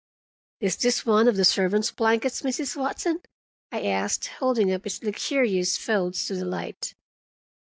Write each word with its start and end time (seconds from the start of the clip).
"Is 0.59 0.77
this 0.77 1.05
one 1.05 1.27
of 1.27 1.35
the 1.35 1.45
servants' 1.45 1.91
blankets, 1.91 2.41
Mrs. 2.41 2.75
Watson?" 2.75 3.21
I 3.71 3.83
asked, 3.83 4.25
holding 4.39 4.73
up 4.73 4.87
its 4.87 5.03
luxurious 5.03 5.77
folds 5.77 6.25
to 6.25 6.35
the 6.35 6.43
light. 6.43 6.95